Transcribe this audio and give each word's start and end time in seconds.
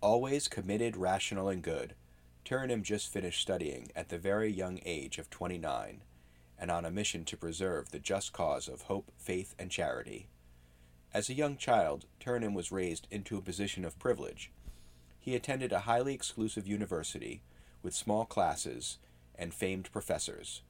Always 0.00 0.46
committed, 0.46 0.96
rational, 0.96 1.48
and 1.48 1.60
good, 1.60 1.94
Turnitin 2.44 2.82
just 2.82 3.12
finished 3.12 3.42
studying 3.42 3.90
at 3.96 4.10
the 4.10 4.18
very 4.18 4.48
young 4.48 4.78
age 4.84 5.18
of 5.18 5.28
29 5.28 6.02
and 6.56 6.70
on 6.70 6.84
a 6.84 6.90
mission 6.90 7.24
to 7.24 7.36
preserve 7.36 7.90
the 7.90 7.98
just 7.98 8.32
cause 8.32 8.68
of 8.68 8.82
hope, 8.82 9.10
faith, 9.16 9.56
and 9.58 9.72
charity. 9.72 10.28
As 11.12 11.28
a 11.28 11.34
young 11.34 11.56
child, 11.56 12.06
Turnitin 12.20 12.54
was 12.54 12.70
raised 12.70 13.08
into 13.10 13.36
a 13.36 13.42
position 13.42 13.84
of 13.84 13.98
privilege. 13.98 14.52
He 15.18 15.34
attended 15.34 15.72
a 15.72 15.80
highly 15.80 16.14
exclusive 16.14 16.66
university 16.66 17.42
with 17.82 17.94
small 17.94 18.24
classes 18.24 18.98
and 19.34 19.52
famed 19.52 19.90
professors. 19.90 20.62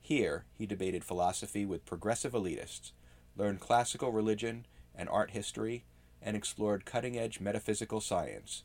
Here, 0.00 0.44
he 0.54 0.64
debated 0.64 1.04
philosophy 1.04 1.66
with 1.66 1.84
progressive 1.84 2.32
elitists, 2.32 2.92
learned 3.36 3.60
classical 3.60 4.12
religion 4.12 4.66
and 4.94 5.08
art 5.10 5.32
history, 5.32 5.84
and 6.22 6.36
explored 6.36 6.84
cutting 6.84 7.18
edge 7.18 7.40
metaphysical 7.40 8.00
science. 8.00 8.62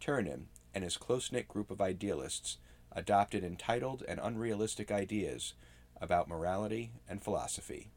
Turnitin 0.00 0.44
and 0.74 0.84
his 0.84 0.96
close 0.96 1.32
knit 1.32 1.48
group 1.48 1.70
of 1.70 1.80
idealists 1.80 2.58
adopted 2.92 3.42
entitled 3.42 4.02
and 4.06 4.20
unrealistic 4.22 4.90
ideas 4.90 5.54
about 6.00 6.28
morality 6.28 6.92
and 7.08 7.22
philosophy. 7.22 7.90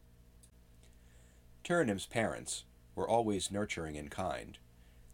Turnitin's 1.63 2.05
parents 2.05 2.63
were 2.93 3.09
always 3.09 3.51
nurturing 3.51 3.97
and 3.97 4.11
kind. 4.11 4.57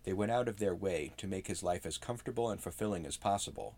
They 0.04 0.14
went 0.14 0.32
out 0.32 0.48
of 0.48 0.60
their 0.60 0.76
way 0.76 1.14
to 1.18 1.28
make 1.28 1.48
his 1.48 1.64
life 1.64 1.86
as 1.86 1.98
comfortable 1.98 2.50
and 2.50 2.62
fulfilling 2.62 3.06
as 3.06 3.18
possible. 3.18 3.76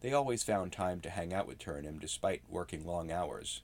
They 0.00 0.12
always 0.12 0.42
found 0.42 0.72
time 0.72 1.00
to 1.02 1.10
hang 1.10 1.32
out 1.32 1.46
with 1.46 1.58
Turnitin 1.58 2.00
despite 2.00 2.42
working 2.48 2.86
long 2.86 3.10
hours. 3.10 3.62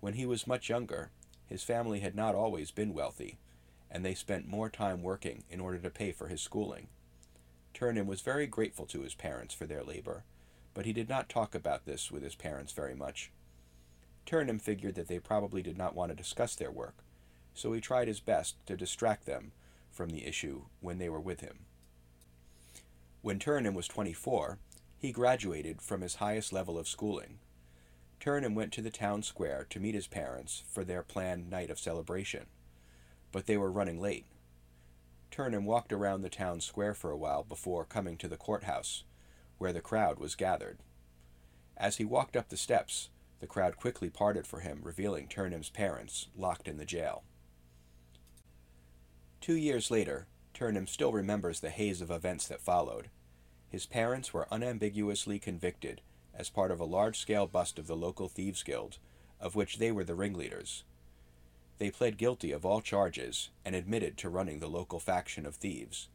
When 0.00 0.14
he 0.14 0.26
was 0.26 0.46
much 0.46 0.68
younger, 0.68 1.10
his 1.46 1.64
family 1.64 2.00
had 2.00 2.14
not 2.14 2.34
always 2.34 2.70
been 2.70 2.92
wealthy, 2.92 3.38
and 3.90 4.04
they 4.04 4.14
spent 4.14 4.48
more 4.48 4.68
time 4.68 5.02
working 5.02 5.44
in 5.50 5.60
order 5.60 5.78
to 5.78 5.90
pay 5.90 6.12
for 6.12 6.28
his 6.28 6.40
schooling. 6.40 6.88
Turnitin 7.74 8.06
was 8.06 8.20
very 8.20 8.46
grateful 8.46 8.86
to 8.86 9.02
his 9.02 9.14
parents 9.14 9.54
for 9.54 9.66
their 9.66 9.84
labor, 9.84 10.24
but 10.74 10.84
he 10.84 10.92
did 10.92 11.08
not 11.08 11.28
talk 11.28 11.54
about 11.54 11.86
this 11.86 12.10
with 12.10 12.22
his 12.22 12.34
parents 12.34 12.72
very 12.72 12.94
much. 12.94 13.30
Turnitin 14.26 14.60
figured 14.60 14.94
that 14.94 15.08
they 15.08 15.18
probably 15.18 15.62
did 15.62 15.78
not 15.78 15.94
want 15.94 16.10
to 16.10 16.16
discuss 16.16 16.54
their 16.54 16.70
work, 16.70 16.96
so 17.54 17.72
he 17.72 17.80
tried 17.80 18.08
his 18.08 18.20
best 18.20 18.56
to 18.66 18.76
distract 18.76 19.26
them 19.26 19.52
from 19.90 20.10
the 20.10 20.26
issue 20.26 20.62
when 20.80 20.98
they 20.98 21.08
were 21.08 21.20
with 21.20 21.40
him. 21.40 21.60
When 23.22 23.38
Turnitin 23.38 23.74
was 23.74 23.88
24, 23.88 24.58
he 24.96 25.12
graduated 25.12 25.80
from 25.80 26.00
his 26.00 26.16
highest 26.16 26.52
level 26.52 26.78
of 26.78 26.88
schooling. 26.88 27.38
Turnitin 28.20 28.54
went 28.54 28.72
to 28.72 28.82
the 28.82 28.90
town 28.90 29.22
square 29.22 29.66
to 29.70 29.80
meet 29.80 29.94
his 29.94 30.06
parents 30.06 30.62
for 30.68 30.84
their 30.84 31.02
planned 31.02 31.48
night 31.48 31.70
of 31.70 31.78
celebration, 31.78 32.46
but 33.32 33.46
they 33.46 33.56
were 33.56 33.70
running 33.70 34.00
late. 34.00 34.26
Turnham 35.30 35.64
walked 35.64 35.92
around 35.92 36.22
the 36.22 36.30
town 36.30 36.60
square 36.60 36.94
for 36.94 37.10
a 37.10 37.16
while 37.16 37.44
before 37.44 37.84
coming 37.84 38.16
to 38.16 38.28
the 38.28 38.36
courthouse, 38.36 39.04
where 39.58 39.72
the 39.72 39.80
crowd 39.80 40.18
was 40.18 40.34
gathered. 40.34 40.78
As 41.76 41.96
he 41.96 42.04
walked 42.04 42.36
up 42.36 42.48
the 42.48 42.56
steps, 42.56 43.10
the 43.40 43.46
crowd 43.46 43.76
quickly 43.76 44.10
parted 44.10 44.46
for 44.46 44.60
him, 44.60 44.80
revealing 44.82 45.28
Turnham's 45.28 45.70
parents 45.70 46.28
locked 46.36 46.66
in 46.66 46.76
the 46.76 46.84
jail. 46.84 47.22
Two 49.40 49.54
years 49.54 49.90
later, 49.90 50.26
Turnham 50.54 50.88
still 50.88 51.12
remembers 51.12 51.60
the 51.60 51.70
haze 51.70 52.00
of 52.00 52.10
events 52.10 52.48
that 52.48 52.60
followed. 52.60 53.10
His 53.68 53.86
parents 53.86 54.34
were 54.34 54.48
unambiguously 54.50 55.38
convicted 55.38 56.00
as 56.34 56.50
part 56.50 56.70
of 56.70 56.80
a 56.80 56.84
large 56.84 57.18
scale 57.18 57.46
bust 57.46 57.78
of 57.78 57.86
the 57.86 57.96
local 57.96 58.28
Thieves 58.28 58.62
Guild, 58.62 58.98
of 59.40 59.54
which 59.54 59.78
they 59.78 59.92
were 59.92 60.04
the 60.04 60.14
ringleaders. 60.14 60.84
They 61.78 61.90
pled 61.90 62.18
guilty 62.18 62.52
of 62.52 62.66
all 62.66 62.80
charges 62.80 63.50
and 63.64 63.74
admitted 63.74 64.16
to 64.18 64.28
running 64.28 64.58
the 64.58 64.68
local 64.68 64.98
faction 64.98 65.46
of 65.46 65.54
thieves. 65.54 66.08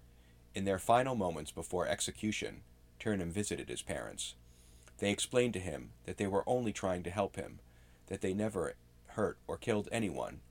In 0.53 0.66
their 0.66 0.80
final 0.80 1.16
moments 1.16 1.52
before 1.52 1.88
execution, 1.88 2.61
Turnham 3.00 3.31
visited 3.31 3.70
his 3.70 3.81
parents. 3.81 4.36
They 5.00 5.09
explained 5.11 5.53
to 5.53 5.59
him 5.59 5.92
that 6.05 6.17
they 6.17 6.28
were 6.28 6.44
only 6.47 6.72
trying 6.72 7.03
to 7.03 7.09
help 7.09 7.36
him, 7.36 7.59
that 8.08 8.22
they 8.22 8.33
never 8.33 8.76
hurt 9.08 9.38
or 9.48 9.58
killed 9.58 9.89
anyone, 9.92 10.42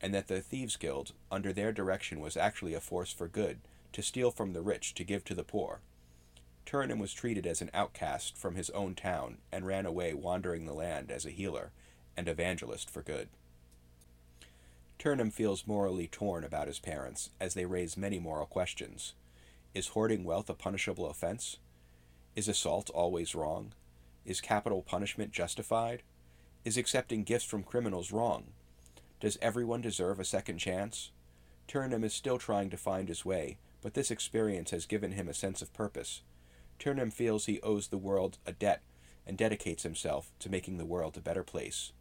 and 0.00 0.14
that 0.14 0.28
the 0.28 0.40
Thieves 0.40 0.76
Guild, 0.76 1.12
under 1.30 1.52
their 1.52 1.72
direction, 1.72 2.20
was 2.20 2.36
actually 2.36 2.74
a 2.74 2.80
force 2.80 3.12
for 3.12 3.26
good, 3.26 3.58
to 3.92 4.02
steal 4.02 4.30
from 4.30 4.52
the 4.52 4.62
rich 4.62 4.94
to 4.94 5.04
give 5.04 5.24
to 5.24 5.34
the 5.34 5.42
poor. 5.42 5.80
Turnham 6.66 6.98
was 6.98 7.14
treated 7.14 7.46
as 7.46 7.62
an 7.62 7.70
outcast 7.72 8.36
from 8.36 8.54
his 8.54 8.70
own 8.70 8.94
town 8.94 9.38
and 9.50 9.66
ran 9.66 9.86
away 9.86 10.12
wandering 10.12 10.66
the 10.66 10.74
land 10.74 11.10
as 11.10 11.24
a 11.24 11.30
healer 11.30 11.72
and 12.16 12.28
evangelist 12.28 12.90
for 12.90 13.02
good. 13.02 13.28
Turnitin 14.98 15.32
feels 15.32 15.66
morally 15.66 16.08
torn 16.08 16.42
about 16.42 16.66
his 16.66 16.80
parents 16.80 17.30
as 17.38 17.54
they 17.54 17.64
raise 17.64 17.96
many 17.96 18.18
moral 18.18 18.46
questions. 18.46 19.14
Is 19.72 19.88
hoarding 19.88 20.24
wealth 20.24 20.50
a 20.50 20.54
punishable 20.54 21.08
offense? 21.08 21.58
Is 22.34 22.48
assault 22.48 22.90
always 22.90 23.34
wrong? 23.34 23.74
Is 24.24 24.40
capital 24.40 24.82
punishment 24.82 25.30
justified? 25.30 26.02
Is 26.64 26.76
accepting 26.76 27.22
gifts 27.22 27.44
from 27.44 27.62
criminals 27.62 28.10
wrong? 28.10 28.48
Does 29.20 29.38
everyone 29.40 29.82
deserve 29.82 30.18
a 30.18 30.24
second 30.24 30.58
chance? 30.58 31.12
Turnham 31.68 32.02
is 32.02 32.12
still 32.12 32.38
trying 32.38 32.70
to 32.70 32.76
find 32.76 33.08
his 33.08 33.24
way, 33.24 33.58
but 33.82 33.94
this 33.94 34.10
experience 34.10 34.72
has 34.72 34.86
given 34.86 35.12
him 35.12 35.28
a 35.28 35.34
sense 35.34 35.62
of 35.62 35.72
purpose. 35.72 36.22
Turnham 36.78 37.10
feels 37.10 37.46
he 37.46 37.60
owes 37.60 37.88
the 37.88 37.98
world 37.98 38.38
a 38.46 38.52
debt 38.52 38.82
and 39.26 39.38
dedicates 39.38 39.84
himself 39.84 40.32
to 40.40 40.50
making 40.50 40.78
the 40.78 40.86
world 40.86 41.16
a 41.16 41.20
better 41.20 41.44
place. 41.44 41.92